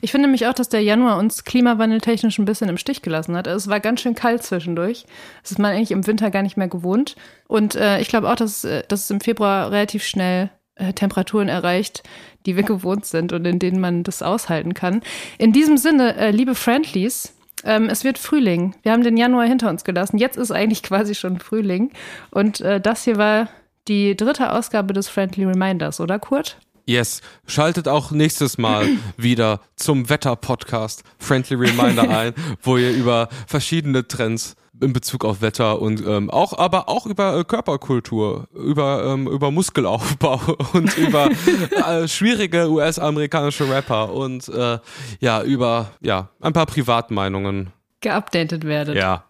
[0.00, 3.46] Ich finde nämlich auch, dass der Januar uns klimawandeltechnisch ein bisschen im Stich gelassen hat.
[3.46, 5.06] Es war ganz schön kalt zwischendurch.
[5.42, 7.16] Das ist man eigentlich im Winter gar nicht mehr gewohnt.
[7.48, 11.48] Und äh, ich glaube auch, dass, äh, dass es im Februar relativ schnell äh, Temperaturen
[11.48, 12.02] erreicht,
[12.44, 15.02] die wir gewohnt sind und in denen man das aushalten kann.
[15.38, 18.74] In diesem Sinne, äh, liebe Friendlies, ähm, es wird Frühling.
[18.82, 20.18] Wir haben den Januar hinter uns gelassen.
[20.18, 21.90] Jetzt ist eigentlich quasi schon Frühling.
[22.30, 23.48] Und äh, das hier war
[23.88, 26.58] die dritte Ausgabe des Friendly Reminders, oder Kurt?
[26.88, 27.20] Yes.
[27.48, 34.54] Schaltet auch nächstes Mal wieder zum Wetter-Podcast Friendly Reminder ein, wo ihr über verschiedene Trends
[34.80, 39.50] in Bezug auf Wetter und ähm, auch, aber auch über äh, Körperkultur, über ähm, über
[39.50, 40.40] Muskelaufbau
[40.74, 44.78] und über äh, schwierige US-amerikanische Rapper und äh,
[45.20, 48.96] ja über ja ein paar Privatmeinungen Geupdatet werdet.
[48.96, 49.24] Ja.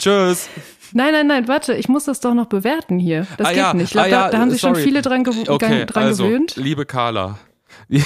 [0.00, 0.48] Tschüss.
[0.92, 3.26] Nein, nein, nein, warte, ich muss das doch noch bewerten hier.
[3.36, 3.84] Das Ah geht ja, nicht.
[3.84, 4.76] Ich glaub, ah ja, da, da haben sich sorry.
[4.76, 6.56] schon viele dran, gew Okay, dran also, gewöhnt.
[6.56, 7.38] liebe Carla,
[7.88, 8.02] wie,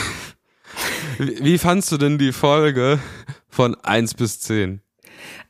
[1.18, 2.99] wie fandst du denn die Folge
[3.49, 4.80] von 1 bis 10?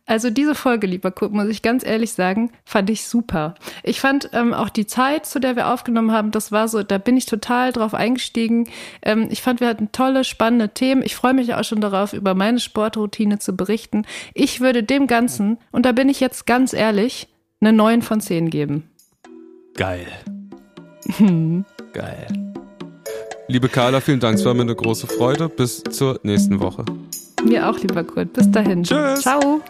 [0.06, 3.54] Also diese Folge, lieber Kurt, muss ich ganz ehrlich sagen, fand ich super.
[3.82, 6.98] Ich fand ähm, auch die Zeit, zu der wir aufgenommen haben, das war so, da
[6.98, 8.68] bin ich total drauf eingestiegen.
[9.02, 11.02] Ähm, ich fand, wir hatten tolle, spannende Themen.
[11.02, 14.04] Ich freue mich auch schon darauf, über meine Sportroutine zu berichten.
[14.34, 17.28] Ich würde dem Ganzen, und da bin ich jetzt ganz ehrlich,
[17.60, 18.90] eine 9 von 10 geben.
[19.74, 20.06] Geil.
[21.94, 22.26] Geil.
[23.48, 24.38] Liebe Carla, vielen Dank.
[24.38, 25.48] Es war mir eine große Freude.
[25.48, 26.84] Bis zur nächsten Woche.
[27.44, 28.32] Mir auch, lieber Kurt.
[28.32, 28.82] Bis dahin.
[28.82, 29.20] Tschüss.
[29.20, 29.60] Ciao.